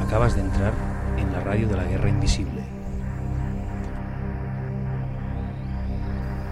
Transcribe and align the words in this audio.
Acabas 0.00 0.34
de 0.34 0.40
entrar 0.40 0.72
en 1.18 1.30
la 1.32 1.40
radio 1.40 1.68
de 1.68 1.76
la 1.76 1.84
Guerra 1.84 2.08
Invisible. 2.08 2.62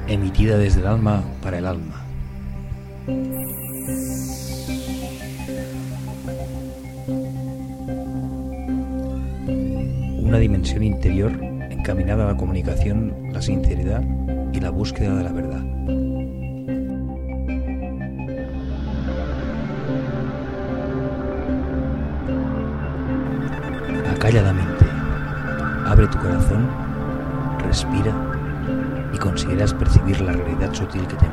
Emitida 0.06 0.58
desde 0.58 0.80
el 0.80 0.86
alma 0.86 1.24
para 1.42 1.58
el 1.58 1.66
alma. 1.66 2.04
Una 10.26 10.38
dimensión 10.38 10.82
interior 10.82 11.32
encaminada 11.70 12.24
a 12.24 12.32
la 12.32 12.36
comunicación, 12.36 13.30
la 13.32 13.40
sinceridad 13.40 14.02
y 14.52 14.58
la 14.58 14.70
búsqueda 14.70 15.14
de 15.14 15.22
la 15.22 15.32
verdad. 15.32 15.62
Acalla 24.10 24.42
abre 25.86 26.08
tu 26.08 26.18
corazón, 26.18 26.68
respira 27.64 28.12
y 29.14 29.18
consideras 29.18 29.72
percibir 29.74 30.20
la 30.22 30.32
realidad 30.32 30.74
sutil 30.74 31.06
que 31.06 31.14
te 31.14 31.26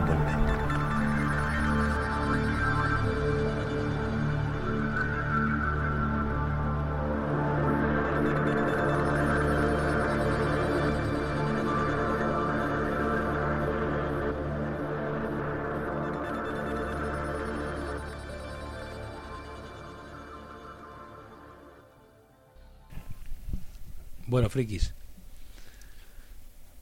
Bueno, 24.34 24.50
frikis, 24.50 24.96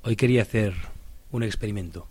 hoy 0.03 0.15
quería 0.15 0.43
hacer 0.43 0.73
un 1.31 1.43
experimento. 1.43 2.07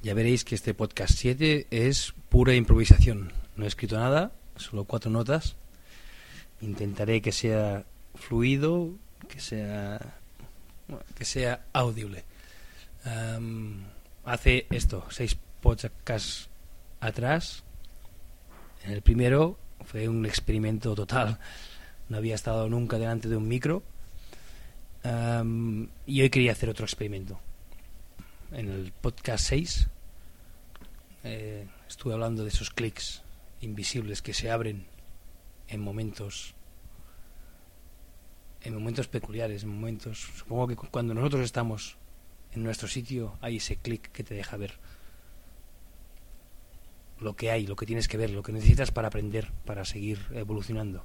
Ya 0.00 0.14
veréis 0.14 0.44
que 0.44 0.54
este 0.54 0.74
podcast 0.74 1.14
7 1.14 1.66
es 1.68 2.14
pura 2.28 2.54
improvisación. 2.54 3.32
No 3.56 3.64
he 3.64 3.66
escrito 3.66 3.98
nada, 3.98 4.30
solo 4.54 4.84
cuatro 4.84 5.10
notas. 5.10 5.56
Intentaré 6.60 7.20
que 7.20 7.32
sea 7.32 7.84
fluido, 8.14 8.92
que 9.28 9.40
sea 9.40 10.20
que 11.18 11.24
sea 11.24 11.66
audible. 11.72 12.24
Hace 14.24 14.68
esto, 14.70 15.04
seis 15.10 15.36
podcasts 15.60 16.48
atrás. 17.00 17.64
En 18.84 18.92
el 18.92 19.02
primero 19.02 19.58
fue 19.84 20.08
un 20.08 20.26
experimento 20.26 20.94
total. 20.94 21.40
No 22.08 22.16
había 22.18 22.34
estado 22.34 22.68
nunca 22.68 22.98
delante 22.98 23.28
de 23.28 23.36
un 23.36 23.48
micro. 23.48 23.82
Am, 25.04 25.88
y 26.06 26.22
hoy 26.22 26.30
quería 26.30 26.52
hacer 26.52 26.68
otro 26.68 26.84
experimento. 26.84 27.40
En 28.52 28.68
el 28.68 28.92
podcast 28.92 29.46
6 29.46 29.88
eh, 31.24 31.66
estuve 31.88 32.12
hablando 32.12 32.42
de 32.42 32.50
esos 32.50 32.70
clics 32.70 33.22
invisibles 33.60 34.22
que 34.22 34.34
se 34.34 34.50
abren 34.50 34.86
en 35.68 35.80
momentos 35.80 36.54
en 38.64 38.74
momentos 38.74 39.08
peculiares, 39.08 39.62
en 39.64 39.70
momentos 39.70 40.18
supongo 40.36 40.68
que 40.68 40.76
cu- 40.76 40.86
cuando 40.90 41.14
nosotros 41.14 41.42
estamos 41.44 41.96
en 42.52 42.62
nuestro 42.62 42.86
sitio 42.86 43.36
hay 43.40 43.56
ese 43.56 43.76
clic 43.76 44.12
que 44.12 44.22
te 44.22 44.34
deja 44.34 44.56
ver 44.56 44.74
lo 47.18 47.34
que 47.34 47.50
hay, 47.50 47.66
lo 47.66 47.74
que 47.76 47.86
tienes 47.86 48.06
que 48.08 48.16
ver, 48.18 48.30
lo 48.30 48.42
que 48.42 48.52
necesitas 48.52 48.90
para 48.92 49.08
aprender, 49.08 49.50
para 49.64 49.84
seguir 49.84 50.20
evolucionando. 50.34 51.04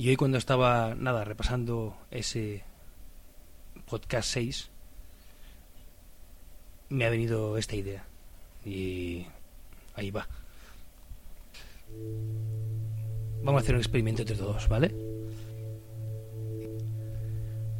Y 0.00 0.10
hoy 0.10 0.16
cuando 0.16 0.38
estaba, 0.38 0.94
nada, 0.94 1.24
repasando 1.24 1.96
ese 2.12 2.62
podcast 3.84 4.30
6, 4.30 4.70
me 6.90 7.04
ha 7.04 7.10
venido 7.10 7.58
esta 7.58 7.74
idea. 7.74 8.04
Y 8.64 9.26
ahí 9.96 10.12
va. 10.12 10.28
Vamos 13.42 13.60
a 13.60 13.62
hacer 13.64 13.74
un 13.74 13.80
experimento 13.80 14.22
entre 14.22 14.36
todos, 14.36 14.68
¿vale? 14.68 14.94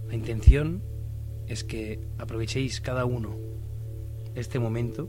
La 0.09 0.15
intención 0.17 0.83
es 1.47 1.63
que 1.63 2.01
aprovechéis 2.19 2.81
cada 2.81 3.05
uno 3.05 3.37
este 4.35 4.59
momento 4.59 5.09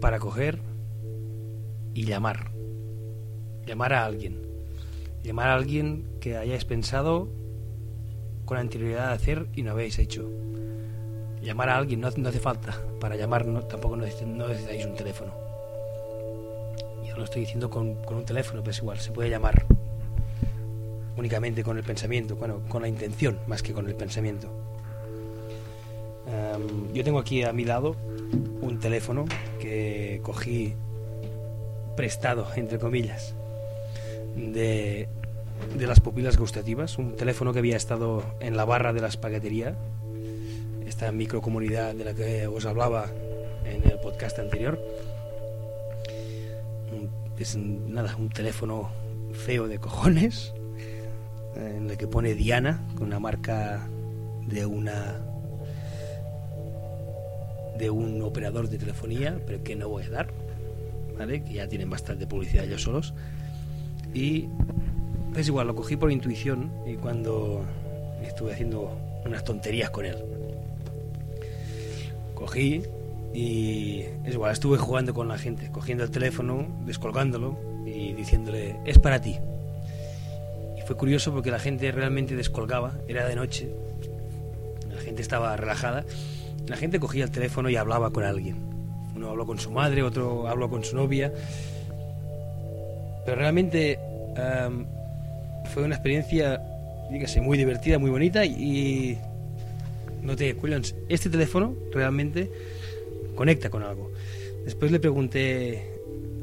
para 0.00 0.18
coger 0.18 0.58
y 1.94 2.04
llamar. 2.04 2.57
Llamar 3.68 3.92
a 3.92 4.06
alguien. 4.06 4.40
Llamar 5.22 5.48
a 5.48 5.54
alguien 5.54 6.06
que 6.20 6.38
hayáis 6.38 6.64
pensado 6.64 7.28
con 8.46 8.56
anterioridad 8.56 9.08
de 9.08 9.14
hacer 9.14 9.46
y 9.54 9.62
no 9.62 9.72
habéis 9.72 9.98
hecho. 9.98 10.26
Llamar 11.42 11.68
a 11.68 11.76
alguien 11.76 12.00
no, 12.00 12.08
no 12.16 12.30
hace 12.30 12.40
falta. 12.40 12.82
Para 12.98 13.16
llamar 13.16 13.44
tampoco 13.68 13.94
necesitáis, 13.94 14.86
un 14.86 14.94
teléfono. 14.94 15.34
Yo 17.06 17.14
lo 17.18 17.24
estoy 17.24 17.42
diciendo 17.42 17.68
con, 17.68 17.96
con 18.06 18.16
un 18.16 18.24
teléfono, 18.24 18.62
pero 18.62 18.70
es 18.70 18.78
igual, 18.78 18.98
se 19.00 19.12
puede 19.12 19.28
llamar 19.28 19.66
únicamente 21.18 21.62
con 21.62 21.76
el 21.76 21.84
pensamiento, 21.84 22.36
bueno, 22.36 22.62
con 22.70 22.80
la 22.80 22.88
intención 22.88 23.38
más 23.46 23.62
que 23.62 23.74
con 23.74 23.86
el 23.86 23.96
pensamiento. 23.96 24.48
Am, 26.26 26.90
yo 26.94 27.04
tengo 27.04 27.18
aquí 27.18 27.42
a 27.42 27.52
mi 27.52 27.66
lado 27.66 27.96
un 28.62 28.78
teléfono 28.78 29.26
que 29.60 30.20
cogí 30.22 30.74
prestado, 31.96 32.46
entre 32.56 32.78
comillas, 32.78 33.34
de, 34.38 35.08
de 35.76 35.86
las 35.86 36.00
pupilas 36.00 36.36
gustativas, 36.36 36.98
un 36.98 37.16
teléfono 37.16 37.52
que 37.52 37.58
había 37.58 37.76
estado 37.76 38.24
en 38.40 38.56
la 38.56 38.64
barra 38.64 38.92
de 38.92 39.00
la 39.00 39.08
espaguetería, 39.08 39.76
esta 40.86 41.12
microcomunidad 41.12 41.94
de 41.94 42.04
la 42.04 42.14
que 42.14 42.46
os 42.46 42.64
hablaba 42.64 43.06
en 43.64 43.84
el 43.84 43.98
podcast 44.00 44.38
anterior. 44.38 44.80
Es 47.38 47.56
nada, 47.56 48.16
un 48.16 48.30
teléfono 48.30 48.90
feo 49.32 49.68
de 49.68 49.78
cojones, 49.78 50.52
en 51.54 51.90
el 51.90 51.96
que 51.96 52.06
pone 52.06 52.34
Diana, 52.34 52.86
con 52.96 53.08
una 53.08 53.20
marca 53.20 53.88
de 54.46 54.66
una 54.66 55.20
de 57.78 57.90
un 57.90 58.22
operador 58.22 58.68
de 58.68 58.78
telefonía, 58.78 59.40
pero 59.46 59.62
que 59.62 59.76
no 59.76 59.88
voy 59.88 60.02
a 60.02 60.10
dar, 60.10 60.32
¿vale? 61.16 61.44
Que 61.44 61.54
ya 61.54 61.68
tienen 61.68 61.88
bastante 61.88 62.26
publicidad 62.26 62.64
ellos 62.64 62.82
solos. 62.82 63.14
Y 64.18 64.48
es 65.36 65.46
igual, 65.46 65.68
lo 65.68 65.76
cogí 65.76 65.94
por 65.94 66.10
intuición 66.10 66.72
y 66.84 66.96
cuando 66.96 67.64
estuve 68.24 68.52
haciendo 68.52 68.90
unas 69.24 69.44
tonterías 69.44 69.90
con 69.90 70.06
él. 70.06 70.16
Cogí 72.34 72.82
y 73.32 74.00
es 74.24 74.34
igual, 74.34 74.50
estuve 74.50 74.76
jugando 74.76 75.14
con 75.14 75.28
la 75.28 75.38
gente, 75.38 75.70
cogiendo 75.70 76.02
el 76.02 76.10
teléfono, 76.10 76.66
descolgándolo 76.84 77.56
y 77.86 78.12
diciéndole, 78.14 78.80
es 78.86 78.98
para 78.98 79.20
ti. 79.20 79.36
Y 80.76 80.80
fue 80.84 80.96
curioso 80.96 81.32
porque 81.32 81.52
la 81.52 81.60
gente 81.60 81.92
realmente 81.92 82.34
descolgaba, 82.34 82.94
era 83.06 83.24
de 83.28 83.36
noche, 83.36 83.70
la 84.92 85.00
gente 85.00 85.22
estaba 85.22 85.56
relajada, 85.56 86.04
la 86.66 86.76
gente 86.76 86.98
cogía 86.98 87.22
el 87.22 87.30
teléfono 87.30 87.70
y 87.70 87.76
hablaba 87.76 88.10
con 88.10 88.24
alguien. 88.24 88.56
Uno 89.14 89.30
habló 89.30 89.46
con 89.46 89.60
su 89.60 89.70
madre, 89.70 90.02
otro 90.02 90.48
habló 90.48 90.68
con 90.68 90.82
su 90.82 90.96
novia. 90.96 91.32
Pero 93.24 93.36
realmente 93.36 93.98
fue 95.72 95.82
una 95.84 95.94
experiencia, 95.94 96.60
dígase, 97.10 97.40
muy 97.40 97.58
divertida, 97.58 97.98
muy 97.98 98.10
bonita 98.10 98.44
y, 98.44 99.18
noté, 100.22 100.56
Quillians, 100.56 100.94
este 101.08 101.28
teléfono 101.30 101.74
realmente 101.92 102.50
conecta 103.34 103.70
con 103.70 103.82
algo. 103.82 104.10
Después 104.64 104.90
le 104.92 105.00
pregunté 105.00 105.92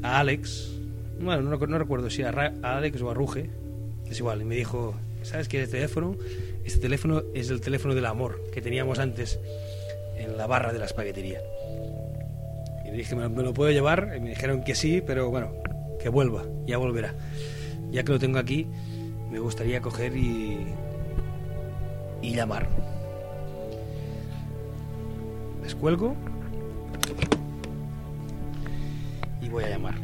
a 0.02 0.20
Alex, 0.20 0.72
bueno, 1.20 1.42
no, 1.42 1.56
no 1.66 1.78
recuerdo 1.78 2.10
si 2.10 2.22
a, 2.22 2.30
Alex 2.62 3.00
o 3.02 3.10
a 3.10 3.14
Ruge, 3.14 3.50
es 4.10 4.18
igual, 4.18 4.42
y 4.42 4.44
me 4.44 4.54
dijo, 4.56 4.94
¿sabes 5.22 5.48
qué 5.48 5.58
es 5.58 5.64
este 5.64 5.76
teléfono? 5.78 6.16
Este 6.64 6.80
teléfono 6.80 7.22
es 7.34 7.50
el 7.50 7.60
teléfono 7.60 7.94
del 7.94 8.06
amor 8.06 8.42
que 8.52 8.60
teníamos 8.60 8.98
antes 8.98 9.38
en 10.16 10.36
la 10.36 10.46
barra 10.46 10.72
de 10.72 10.78
la 10.78 10.86
espaguetería. 10.86 11.40
Y 12.84 12.90
le 12.90 12.96
dije, 12.98 13.14
¿me, 13.14 13.22
lo- 13.22 13.30
me 13.30 13.42
lo 13.42 13.52
puedo 13.54 13.70
llevar? 13.70 14.12
Y 14.16 14.20
me 14.20 14.30
dijeron 14.30 14.62
que 14.64 14.74
sí, 14.74 15.02
pero 15.06 15.30
bueno, 15.30 15.52
que 16.00 16.08
vuelva, 16.08 16.44
ya 16.66 16.78
volverá. 16.78 17.14
Ya 17.90 18.04
que 18.04 18.12
lo 18.12 18.18
tengo 18.18 18.38
aquí, 18.38 18.66
me 19.30 19.38
gustaría 19.38 19.80
coger 19.80 20.16
y, 20.16 20.66
y 22.22 22.34
llamar. 22.34 22.68
Descuelgo. 25.62 26.14
y 29.46 29.48
voy 29.48 29.64
a 29.64 29.68
llamar. 29.68 29.94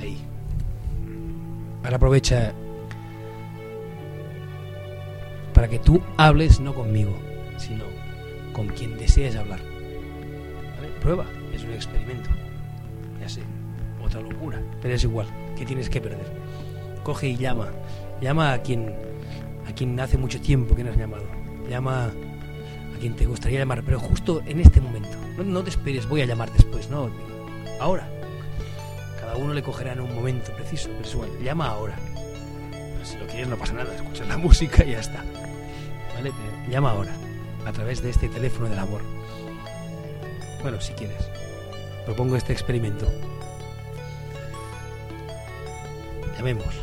Ahí. 0.00 0.24
Ahora 1.84 1.96
aprovecha 1.96 2.54
que 5.72 5.78
tú 5.78 6.02
hables 6.18 6.60
no 6.60 6.74
conmigo, 6.74 7.18
sino 7.56 7.84
con 8.52 8.68
quien 8.68 8.98
desees 8.98 9.36
hablar. 9.36 9.58
Prueba, 11.00 11.24
es 11.50 11.64
un 11.64 11.72
experimento. 11.72 12.28
Ya 13.18 13.26
sé, 13.26 13.40
otra 14.04 14.20
locura, 14.20 14.60
pero 14.82 14.94
es 14.94 15.02
igual, 15.02 15.28
¿qué 15.56 15.64
tienes 15.64 15.88
que 15.88 15.98
perder? 15.98 16.30
Coge 17.02 17.28
y 17.28 17.36
llama, 17.38 17.70
llama 18.20 18.52
a 18.52 18.60
quien 18.60 18.94
a 19.66 19.72
quien 19.72 19.98
hace 19.98 20.18
mucho 20.18 20.42
tiempo 20.42 20.76
que 20.76 20.84
no 20.84 20.90
has 20.90 20.98
llamado. 20.98 21.24
Llama 21.70 22.08
a 22.08 22.98
quien 23.00 23.16
te 23.16 23.24
gustaría 23.24 23.60
llamar, 23.60 23.82
pero 23.82 23.98
justo 23.98 24.42
en 24.44 24.60
este 24.60 24.78
momento. 24.78 25.16
No, 25.42 25.64
te 25.64 25.70
esperes, 25.70 26.06
voy 26.06 26.20
a 26.20 26.26
llamar 26.26 26.52
después, 26.52 26.90
no, 26.90 27.08
ahora. 27.80 28.06
Cada 29.18 29.36
uno 29.36 29.54
le 29.54 29.62
cogerá 29.62 29.94
en 29.94 30.02
un 30.02 30.14
momento 30.14 30.52
preciso, 30.52 30.90
pero 30.90 31.08
es 31.08 31.14
igual, 31.14 31.30
llama 31.42 31.68
ahora. 31.68 31.96
Si 33.04 33.16
lo 33.16 33.26
quieres 33.26 33.48
no 33.48 33.56
pasa 33.56 33.72
nada, 33.72 33.94
escuchas 33.94 34.28
la 34.28 34.36
música 34.46 34.84
y 34.84 34.90
ya 34.90 35.00
está. 35.00 35.24
Llama 36.68 36.90
ahora, 36.90 37.12
a 37.66 37.72
través 37.72 38.02
de 38.02 38.10
este 38.10 38.28
teléfono 38.28 38.68
del 38.68 38.78
amor. 38.78 39.02
Bueno, 40.62 40.80
si 40.80 40.92
quieres. 40.92 41.28
Propongo 42.04 42.36
este 42.36 42.52
experimento. 42.52 43.06
Llamemos. 46.36 46.82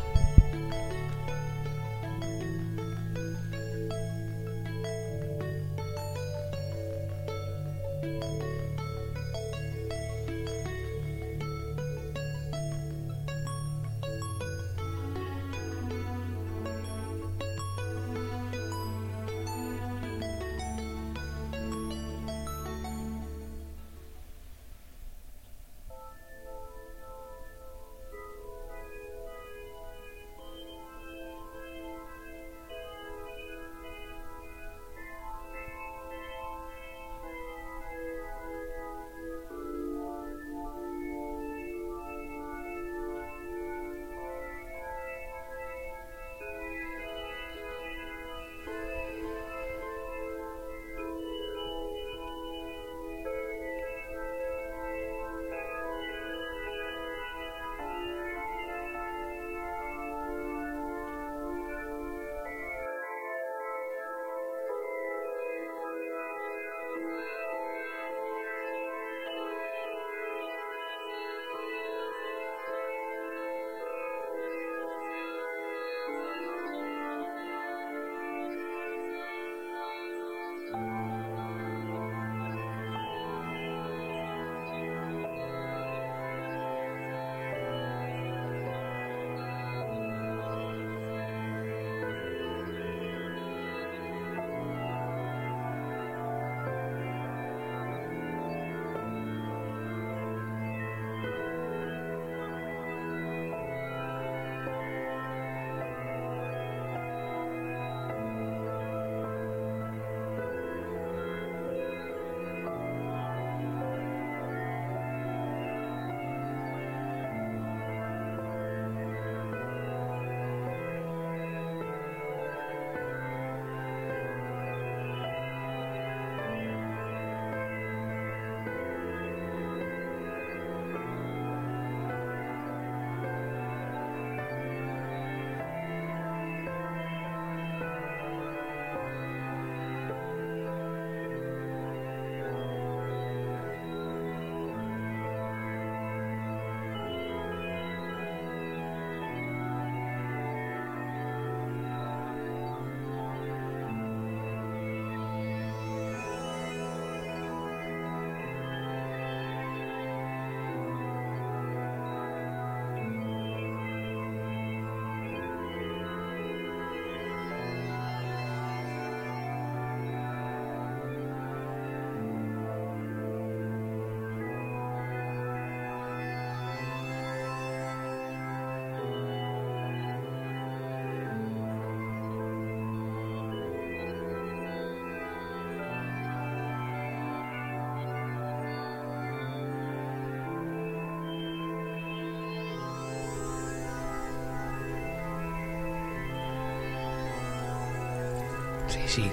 Sí, 199.10 199.28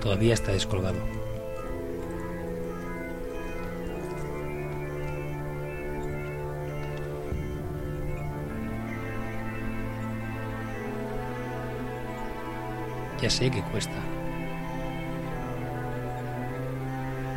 todavía 0.00 0.34
está 0.34 0.52
descolgado. 0.52 1.00
Ya 13.20 13.28
sé 13.28 13.50
que 13.50 13.60
cuesta. 13.60 13.90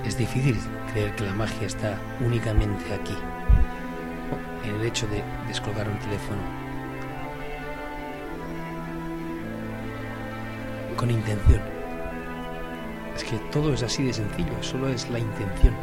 Es 0.05 0.15
difícil 0.19 0.55
creer 0.93 1.15
que 1.15 1.23
la 1.23 1.33
magia 1.33 1.65
está 1.65 1.97
únicamente 2.19 2.93
aquí, 2.93 3.17
en 4.65 4.75
el 4.75 4.85
hecho 4.85 5.07
de 5.07 5.23
descolgar 5.47 5.89
un 5.89 5.97
teléfono 5.97 6.68
con 10.99 11.09
intención. 11.09 11.61
Es 13.15 13.23
que 13.23 13.37
todo 13.53 13.73
es 13.73 13.83
así 13.83 14.03
de 14.03 14.11
sencillo, 14.11 14.51
solo 14.61 14.89
es 14.89 15.09
la 15.09 15.17
intención. 15.19 15.73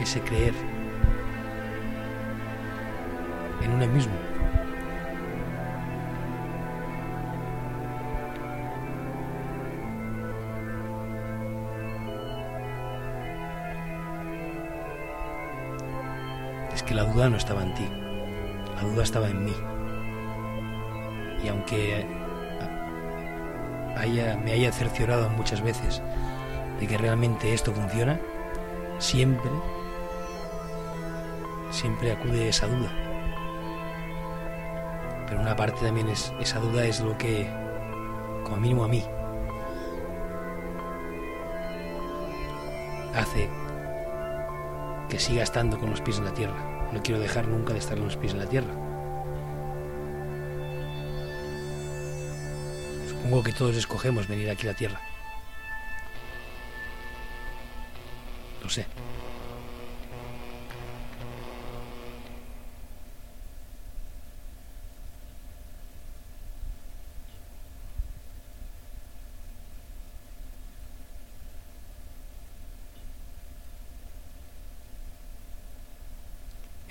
Ese 0.00 0.18
creer 0.22 0.54
en 3.62 3.72
uno 3.72 3.86
mismo. 3.88 4.14
Es 16.72 16.82
que 16.82 16.94
la 16.94 17.04
duda 17.04 17.28
no 17.28 17.36
estaba 17.36 17.62
en 17.62 17.74
ti, 17.74 17.86
la 18.74 18.82
duda 18.88 19.02
estaba 19.02 19.28
en 19.28 19.44
mí. 19.44 19.54
Y 21.44 21.48
aunque 21.48 22.21
me 24.08 24.52
haya 24.52 24.72
cerciorado 24.72 25.28
muchas 25.30 25.62
veces 25.62 26.02
de 26.80 26.86
que 26.86 26.98
realmente 26.98 27.54
esto 27.54 27.72
funciona, 27.72 28.18
siempre, 28.98 29.50
siempre 31.70 32.12
acude 32.12 32.48
esa 32.48 32.66
duda. 32.66 32.90
Pero 35.28 35.40
una 35.40 35.56
parte 35.56 35.84
también 35.84 36.08
es, 36.08 36.32
esa 36.40 36.58
duda 36.58 36.84
es 36.84 37.00
lo 37.00 37.16
que, 37.16 37.48
como 38.44 38.56
mínimo 38.56 38.84
a 38.84 38.88
mí, 38.88 39.04
hace 43.14 43.48
que 45.08 45.18
siga 45.18 45.42
estando 45.42 45.78
con 45.78 45.90
los 45.90 46.00
pies 46.00 46.18
en 46.18 46.24
la 46.24 46.34
tierra. 46.34 46.88
No 46.92 47.02
quiero 47.02 47.20
dejar 47.20 47.46
nunca 47.46 47.72
de 47.72 47.78
estar 47.78 47.96
con 47.96 48.06
los 48.06 48.16
pies 48.16 48.32
en 48.32 48.40
la 48.40 48.46
tierra. 48.46 48.91
Supongo 53.22 53.44
que 53.44 53.52
todos 53.52 53.76
escogemos 53.76 54.26
venir 54.26 54.50
aquí 54.50 54.66
a 54.66 54.72
la 54.72 54.76
tierra. 54.76 55.00
Lo 58.60 58.68
sé. 58.68 58.84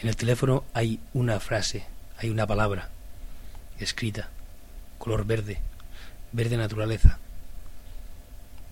En 0.01 0.07
el 0.07 0.15
teléfono 0.15 0.63
hay 0.73 1.01
una 1.13 1.41
frase, 1.41 1.85
hay 2.17 2.29
una 2.29 2.47
palabra 2.47 2.89
escrita, 3.79 4.29
color 4.97 5.25
verde, 5.25 5.59
verde 6.31 6.57
naturaleza. 6.57 7.17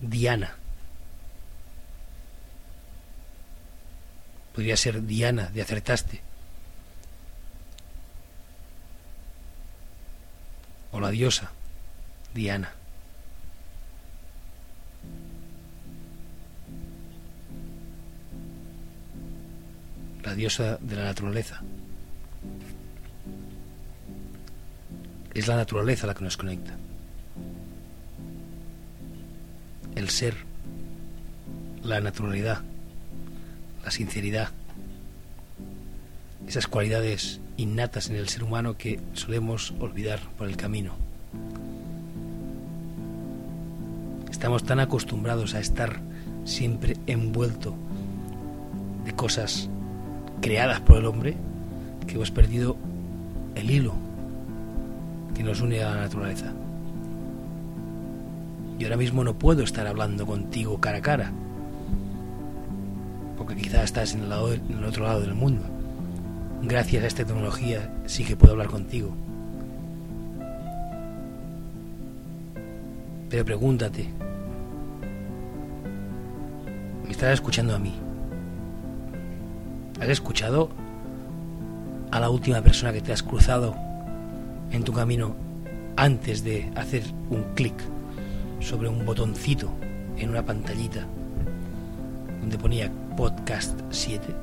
Diana. 0.00 0.56
Podría 4.54 4.76
ser 4.76 5.04
Diana 5.06 5.46
de 5.46 5.62
acertaste. 5.62 6.20
O 10.92 11.00
la 11.00 11.10
diosa, 11.10 11.50
Diana. 12.34 12.72
la 20.30 20.36
diosa 20.36 20.78
de 20.80 20.96
la 20.96 21.04
naturaleza. 21.04 21.60
Es 25.34 25.48
la 25.48 25.56
naturaleza 25.56 26.06
la 26.06 26.14
que 26.14 26.24
nos 26.24 26.36
conecta. 26.36 26.76
El 30.00 30.08
ser, 30.08 30.32
la 31.82 32.00
naturalidad, 32.00 32.62
la 33.84 33.90
sinceridad, 33.90 34.48
esas 36.48 36.66
cualidades 36.68 37.38
innatas 37.58 38.08
en 38.08 38.16
el 38.16 38.26
ser 38.30 38.42
humano 38.42 38.78
que 38.78 38.98
solemos 39.12 39.74
olvidar 39.78 40.20
por 40.38 40.48
el 40.48 40.56
camino. 40.56 40.94
Estamos 44.30 44.64
tan 44.64 44.80
acostumbrados 44.80 45.52
a 45.52 45.60
estar 45.60 46.00
siempre 46.46 46.96
envuelto 47.06 47.74
de 49.04 49.12
cosas 49.12 49.68
creadas 50.40 50.80
por 50.80 50.96
el 50.96 51.04
hombre 51.04 51.36
que 52.06 52.14
hemos 52.14 52.30
perdido 52.30 52.78
el 53.54 53.70
hilo 53.70 53.92
que 55.34 55.42
nos 55.42 55.60
une 55.60 55.82
a 55.82 55.90
la 55.90 56.00
naturaleza. 56.00 56.54
Y 58.80 58.84
ahora 58.84 58.96
mismo 58.96 59.22
no 59.22 59.34
puedo 59.34 59.62
estar 59.62 59.86
hablando 59.86 60.24
contigo 60.24 60.80
cara 60.80 60.98
a 60.98 61.02
cara, 61.02 61.32
porque 63.36 63.54
quizás 63.54 63.84
estás 63.84 64.14
en 64.14 64.22
el, 64.22 64.30
lado, 64.30 64.54
en 64.54 64.78
el 64.78 64.84
otro 64.86 65.04
lado 65.04 65.20
del 65.20 65.34
mundo. 65.34 65.64
Gracias 66.62 67.04
a 67.04 67.06
esta 67.06 67.26
tecnología 67.26 67.92
sí 68.06 68.24
que 68.24 68.36
puedo 68.36 68.52
hablar 68.52 68.68
contigo. 68.68 69.10
Pero 73.28 73.44
pregúntate, 73.44 74.08
¿me 77.04 77.10
estás 77.10 77.34
escuchando 77.34 77.76
a 77.76 77.78
mí? 77.78 77.92
¿Has 80.00 80.08
escuchado 80.08 80.70
a 82.10 82.18
la 82.18 82.30
última 82.30 82.62
persona 82.62 82.94
que 82.94 83.02
te 83.02 83.12
has 83.12 83.22
cruzado 83.22 83.76
en 84.70 84.84
tu 84.84 84.94
camino 84.94 85.34
antes 85.96 86.42
de 86.42 86.72
hacer 86.76 87.02
un 87.28 87.42
clic 87.54 87.74
sobre 88.60 88.88
un 88.88 89.04
botoncito 89.04 89.70
en 90.16 90.30
una 90.30 90.44
pantallita 90.44 91.06
donde 92.40 92.58
ponía 92.58 92.90
podcast 93.16 93.80
7? 93.90 94.34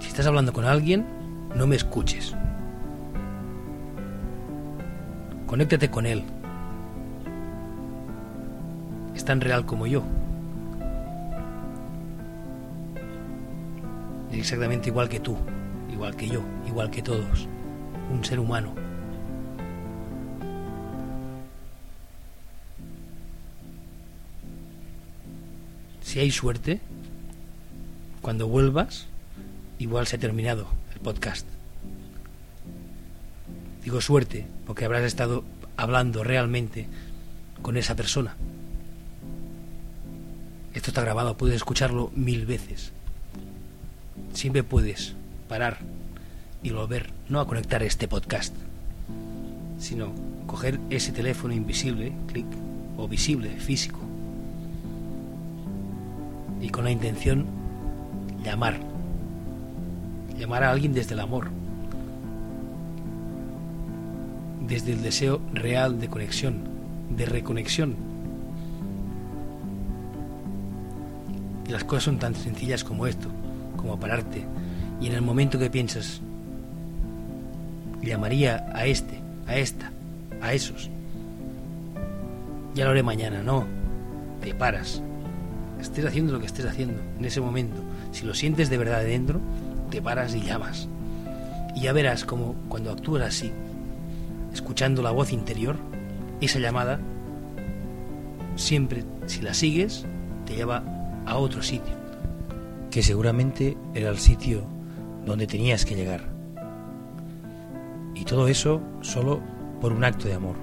Si 0.00 0.08
estás 0.08 0.26
hablando 0.26 0.52
con 0.52 0.64
alguien, 0.64 1.06
no 1.54 1.66
me 1.66 1.76
escuches. 1.76 2.34
Conéctate 5.46 5.90
con 5.90 6.06
él. 6.06 6.24
Es 9.14 9.24
tan 9.24 9.40
real 9.40 9.66
como 9.66 9.86
yo. 9.86 10.02
exactamente 14.40 14.88
igual 14.88 15.08
que 15.08 15.20
tú, 15.20 15.36
igual 15.92 16.16
que 16.16 16.28
yo, 16.28 16.40
igual 16.66 16.90
que 16.90 17.02
todos, 17.02 17.46
un 18.10 18.24
ser 18.24 18.40
humano. 18.40 18.72
Si 26.10 26.18
hay 26.18 26.32
suerte, 26.32 26.80
cuando 28.20 28.48
vuelvas, 28.48 29.06
igual 29.78 30.08
se 30.08 30.16
ha 30.16 30.18
terminado 30.18 30.66
el 30.92 30.98
podcast. 30.98 31.46
Digo 33.84 34.00
suerte, 34.00 34.44
porque 34.66 34.84
habrás 34.84 35.04
estado 35.04 35.44
hablando 35.76 36.24
realmente 36.24 36.88
con 37.62 37.76
esa 37.76 37.94
persona. 37.94 38.34
Esto 40.74 40.90
está 40.90 41.02
grabado, 41.02 41.36
puedes 41.36 41.54
escucharlo 41.54 42.10
mil 42.16 42.44
veces 42.44 42.90
siempre 44.32 44.62
puedes 44.62 45.14
parar 45.48 45.78
y 46.62 46.70
volver 46.70 47.10
no 47.28 47.40
a 47.40 47.46
conectar 47.46 47.82
este 47.84 48.08
podcast, 48.08 48.54
sino 49.78 50.12
coger 50.46 50.80
ese 50.90 51.12
teléfono 51.12 51.54
invisible, 51.54 52.12
clic, 52.26 52.46
o 52.96 53.06
visible, 53.06 53.50
físico, 53.60 53.99
y 56.60 56.68
con 56.68 56.84
la 56.84 56.90
intención 56.90 57.46
llamar, 58.44 58.78
llamar 60.38 60.64
a 60.64 60.70
alguien 60.70 60.92
desde 60.92 61.14
el 61.14 61.20
amor, 61.20 61.48
desde 64.66 64.92
el 64.92 65.02
deseo 65.02 65.40
real 65.52 66.00
de 66.00 66.08
conexión, 66.08 66.64
de 67.16 67.26
reconexión. 67.26 67.96
Y 71.66 71.72
las 71.72 71.84
cosas 71.84 72.04
son 72.04 72.18
tan 72.18 72.34
sencillas 72.34 72.84
como 72.84 73.06
esto 73.06 73.28
como 73.80 73.98
pararte 73.98 74.44
y 75.00 75.06
en 75.06 75.14
el 75.14 75.22
momento 75.22 75.58
que 75.58 75.70
piensas, 75.70 76.20
llamaría 78.02 78.66
a 78.74 78.84
este, 78.84 79.18
a 79.46 79.56
esta, 79.56 79.90
a 80.42 80.52
esos. 80.52 80.90
Ya 82.74 82.84
lo 82.84 82.90
haré 82.90 83.02
mañana, 83.02 83.42
no. 83.42 83.66
Te 84.42 84.54
paras. 84.54 85.02
Estés 85.80 86.04
haciendo 86.04 86.32
lo 86.32 86.40
que 86.40 86.46
estés 86.46 86.66
haciendo 86.66 87.00
en 87.18 87.24
ese 87.24 87.40
momento. 87.40 87.80
Si 88.12 88.24
lo 88.24 88.34
sientes 88.34 88.70
de 88.70 88.78
verdad 88.78 89.02
dentro, 89.02 89.40
te 89.90 90.02
paras 90.02 90.34
y 90.34 90.42
llamas. 90.42 90.88
Y 91.74 91.82
ya 91.82 91.92
verás 91.92 92.24
como 92.24 92.54
cuando 92.68 92.90
actúas 92.90 93.22
así, 93.22 93.52
escuchando 94.52 95.02
la 95.02 95.10
voz 95.10 95.32
interior, 95.32 95.76
esa 96.40 96.58
llamada, 96.58 97.00
siempre, 98.56 99.04
si 99.26 99.40
la 99.40 99.54
sigues, 99.54 100.04
te 100.46 100.54
lleva 100.56 100.82
a 101.26 101.36
otro 101.36 101.62
sitio 101.62 102.00
que 102.90 103.02
seguramente 103.02 103.76
era 103.94 104.10
el 104.10 104.18
sitio 104.18 104.64
donde 105.24 105.46
tenías 105.46 105.84
que 105.84 105.94
llegar. 105.94 106.22
Y 108.14 108.24
todo 108.24 108.48
eso 108.48 108.82
solo 109.00 109.40
por 109.80 109.92
un 109.92 110.04
acto 110.04 110.26
de 110.28 110.34
amor. 110.34 110.56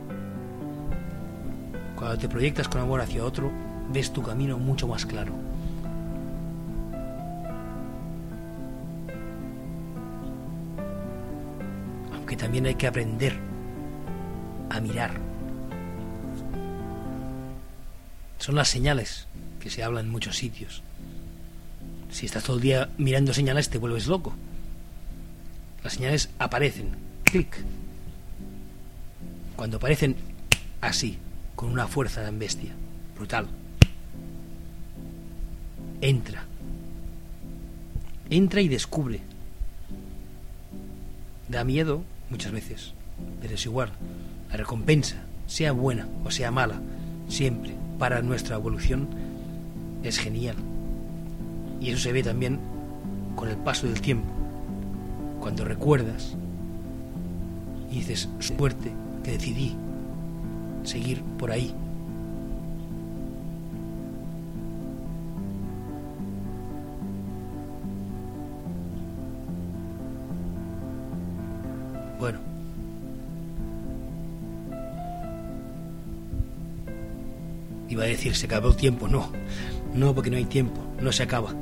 Cuando 1.96 2.18
te 2.18 2.30
proyectas 2.30 2.68
con 2.68 2.82
amor 2.82 3.02
hacia 3.02 3.24
otro, 3.24 3.50
ves 3.92 4.12
tu 4.12 4.22
camino 4.22 4.58
mucho 4.58 4.88
más 4.88 5.06
claro. 5.06 5.34
Aunque 12.14 12.36
también 12.36 12.66
hay 12.66 12.76
que 12.76 12.88
aprender 12.88 13.38
a 14.70 14.80
mirar. 14.80 15.12
Son 18.38 18.56
las 18.56 18.68
señales 18.68 19.28
que 19.60 19.70
se 19.70 19.84
hablan 19.84 20.06
en 20.06 20.12
muchos 20.12 20.38
sitios 20.38 20.84
Si 22.12 22.26
estás 22.26 22.44
todo 22.44 22.56
el 22.58 22.62
día 22.62 22.90
mirando 22.98 23.34
señales 23.34 23.70
te 23.70 23.78
vuelves 23.78 24.08
loco. 24.08 24.34
Las 25.84 25.94
señales 25.94 26.30
aparecen, 26.40 26.96
clic. 27.24 27.58
Cuando 29.56 29.78
aparecen 29.78 30.16
así, 30.82 31.18
con 31.56 31.70
una 31.70 31.88
fuerza 31.88 32.24
tan 32.24 32.40
bestia, 32.40 32.74
brutal. 33.16 33.48
Entra. 36.02 36.46
Entra 38.30 38.62
y 38.62 38.68
descubre. 38.68 39.22
Da 41.50 41.64
miedo 41.64 42.04
muchas 42.30 42.52
veces, 42.52 42.94
pero 43.42 43.56
es 43.56 43.66
igual. 43.66 43.92
La 44.50 44.58
recompensa, 44.58 45.18
sea 45.48 45.72
buena 45.72 46.08
o 46.26 46.32
sea 46.32 46.52
mala, 46.52 46.82
siempre 47.30 47.74
para 47.98 48.22
nuestra 48.22 48.56
evolución 48.56 49.08
es 50.04 50.20
genial. 50.20 50.56
Y 51.82 51.90
eso 51.90 52.00
se 52.00 52.12
ve 52.12 52.24
también 52.24 52.60
con 53.36 53.50
el 53.50 53.58
paso 53.58 53.88
del 53.88 54.02
tiempo. 54.02 54.28
Cuando 55.40 55.66
recuerdas 55.66 56.36
y 57.92 57.96
dices, 57.96 58.30
suerte 58.40 58.92
que 59.24 59.32
decidí 59.32 59.76
seguir 60.84 61.22
por 61.38 61.52
ahí. 61.52 61.74
Iba 77.98 78.06
a 78.06 78.10
decir, 78.10 78.36
se 78.36 78.46
acabó 78.46 78.68
el 78.68 78.76
tiempo. 78.76 79.08
No, 79.08 79.32
no, 79.96 80.14
porque 80.14 80.30
no 80.30 80.38
hay 80.38 80.46
tiempo, 80.46 80.80
no 81.02 81.12
se 81.12 81.24
acaba. 81.24 81.56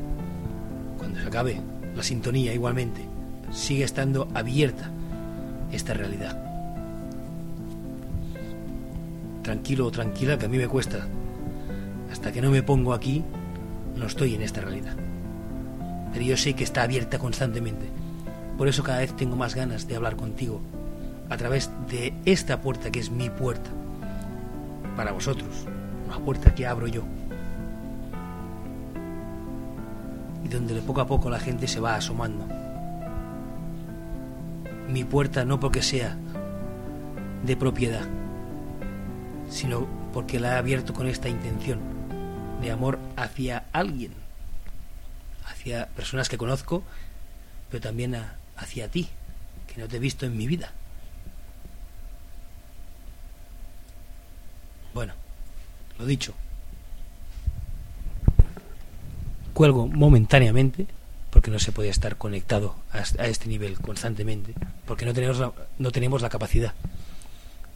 Cuando 0.98 1.18
se 1.18 1.27
acabe, 1.27 1.62
la 1.96 2.04
sintonía 2.04 2.54
igualmente 2.54 3.06
sigue 3.54 3.86
estando 3.86 4.27
abierta 4.34 4.92
esta 5.72 5.94
realidad. 5.94 6.38
Tranquilo 9.44 9.86
o 9.86 9.92
tranquila, 9.92 10.38
que 10.38 10.48
a 10.48 10.50
mí 10.50 10.58
me 10.58 10.68
cuesta. 10.68 11.08
Hasta 12.12 12.34
que 12.34 12.42
no 12.42 12.51
me 12.51 12.63
pongo 12.63 12.94
aquí, 12.94 13.24
no 13.96 14.06
estoy 14.06 14.36
en 14.36 14.42
esta 14.42 14.60
realidad. 14.60 14.98
Pero 16.12 16.25
yo 16.25 16.36
sé 16.36 16.54
que 16.54 16.65
está 16.65 16.84
abierta 16.84 17.18
constantemente. 17.18 17.86
Por 18.58 18.68
eso 18.68 18.84
cada 18.84 19.00
vez 19.00 19.15
tengo 19.15 19.38
más 19.38 19.56
ganas 19.56 19.88
de 19.88 19.96
hablar 19.96 20.18
contigo 20.18 20.60
a 21.30 21.38
través 21.38 21.70
de 21.89 22.13
esta 22.25 22.60
puerta 22.60 22.92
que 22.92 23.00
es 23.00 23.10
mi 23.10 23.30
puerta. 23.30 23.70
Para 24.98 25.13
vosotros, 25.13 25.65
una 26.05 26.19
puerta 26.19 26.53
que 26.53 26.67
abro 26.67 26.88
yo. 26.88 27.03
Y 30.43 30.47
donde 30.47 30.74
de 30.74 30.81
poco 30.81 31.01
a 31.01 31.07
poco 31.07 31.29
la 31.29 31.39
gente 31.39 31.67
se 31.67 31.79
va 31.79 31.95
asomando. 31.95 32.47
Mi 34.89 35.03
puerta 35.03 35.43
no 35.45 35.59
porque 35.59 35.81
sea 35.81 36.15
de 37.43 37.57
propiedad, 37.57 38.07
sino 39.50 39.88
porque 40.13 40.39
la 40.39 40.53
he 40.53 40.57
abierto 40.57 40.93
con 40.93 41.07
esta 41.07 41.29
intención 41.29 41.79
de 42.62 42.71
amor 42.71 43.00
hacia 43.15 43.65
alguien, 43.74 44.13
hacia 45.45 45.88
personas 45.88 46.29
que 46.29 46.38
conozco, 46.38 46.83
pero 47.69 47.81
también 47.81 48.15
hacia 48.55 48.88
ti, 48.89 49.09
que 49.67 49.81
no 49.81 49.88
te 49.88 49.97
he 49.97 50.00
visto 50.00 50.25
en 50.25 50.38
mi 50.38 50.47
vida. 50.47 50.71
Bueno, 54.93 55.13
lo 55.99 56.05
dicho. 56.05 56.34
Cuelgo 59.53 59.88
momentáneamente 59.88 60.88
porque 61.29 61.51
no 61.51 61.60
se 61.60 61.71
puede 61.71 61.89
estar 61.89 62.17
conectado 62.17 62.75
a 62.91 63.27
este 63.27 63.49
nivel 63.49 63.77
constantemente, 63.79 64.53
porque 64.86 65.05
no 65.05 65.13
tenemos 65.13 65.38
la, 65.39 65.51
no 65.77 65.91
tenemos 65.91 66.21
la 66.21 66.29
capacidad. 66.29 66.73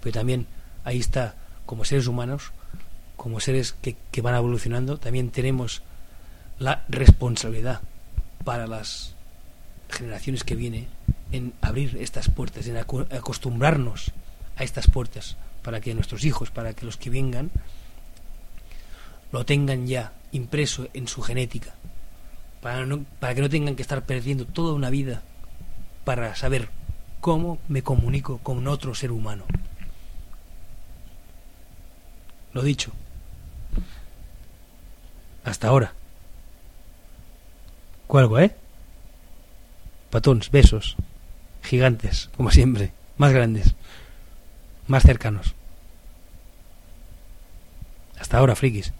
Pero 0.01 0.13
también 0.13 0.47
ahí 0.86 0.97
está 0.97 1.36
como 1.65 1.84
seres 1.84 2.08
humanos, 2.08 2.51
como 3.17 3.39
seres 3.41 3.73
que, 3.73 3.97
que 4.12 4.21
van 4.21 4.36
evolucionando, 4.36 4.97
también 4.97 5.29
tenemos 5.29 5.82
la 6.58 6.86
responsabilidad 6.88 7.82
para 8.45 8.65
las 8.65 9.13
generaciones 9.89 10.43
que 10.43 10.55
vienen 10.55 10.88
en 11.32 11.53
abrir 11.62 11.97
estas 11.99 12.29
puertas, 12.29 12.67
en 12.67 12.77
acostumbrarnos 12.77 14.12
a 14.55 14.63
estas 14.63 14.88
puertas, 14.88 15.36
para 15.63 15.82
que 15.82 15.93
nuestros 15.93 16.23
hijos, 16.23 16.49
para 16.49 16.73
que 16.73 16.86
los 16.86 16.97
que 16.97 17.10
vengan, 17.10 17.51
lo 19.32 19.46
tengan 19.46 19.88
ya 19.88 20.13
impreso 20.32 20.88
en 20.94 21.08
su 21.08 21.22
genética, 21.22 21.74
para, 22.62 22.86
no, 22.86 23.06
para 23.20 23.36
que 23.36 23.42
no 23.42 23.50
tengan 23.50 23.76
que 23.76 23.82
estar 23.82 24.06
perdiendo 24.06 24.46
toda 24.46 24.74
una 24.74 24.89
vida 24.89 25.24
para 26.04 26.36
saber 26.36 26.70
cómo 27.20 27.60
me 27.68 27.84
comunico 27.84 28.39
con 28.39 28.68
otro 28.68 28.96
ser 28.96 29.12
humano. 29.12 29.46
Lo 32.54 32.63
dicho. 32.63 32.92
Hasta 35.44 35.68
ahora. 35.68 35.94
Cuelgo, 38.08 38.39
¿eh? 38.39 38.56
Patons, 40.10 40.50
besos. 40.50 40.96
Gigantes, 41.62 42.30
como 42.36 42.50
siempre. 42.50 42.92
Más 43.18 43.32
grandes. 43.32 43.76
Más 44.88 45.04
cercanos. 45.04 45.54
Hasta 48.20 48.38
ahora, 48.38 48.56
frikis. 48.56 48.94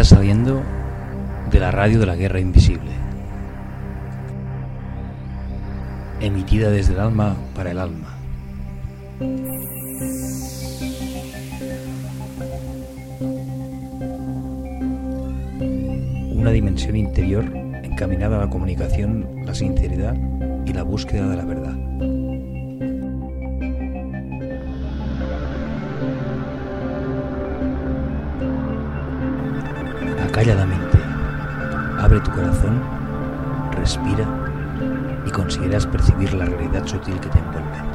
Está 0.00 0.14
saliendo 0.14 0.62
de 1.50 1.58
la 1.58 1.72
radio 1.72 1.98
de 1.98 2.06
la 2.06 2.14
guerra 2.14 2.38
invisible. 2.38 2.92
Emitida 6.20 6.70
desde 6.70 6.92
el 6.92 7.00
alma 7.00 7.34
para 7.56 7.72
el 7.72 7.80
alma. 7.80 8.16
Una 16.32 16.52
dimensión 16.52 16.94
interior 16.94 17.44
encaminada 17.82 18.36
a 18.36 18.44
la 18.44 18.50
comunicación, 18.50 19.26
la 19.44 19.54
sinceridad 19.54 20.14
y 20.64 20.74
la 20.74 20.84
búsqueda 20.84 21.28
de 21.28 21.36
la 21.36 21.44
verdad. 21.44 22.17
Calladamente, 30.38 30.98
abre 31.98 32.20
tu 32.20 32.30
corazón, 32.30 32.80
respira 33.72 34.24
y 35.26 35.30
conseguirás 35.32 35.84
percibir 35.84 36.32
la 36.32 36.44
realidad 36.44 36.86
sutil 36.86 37.18
que 37.18 37.28
te 37.28 37.40
envuelve. 37.40 37.87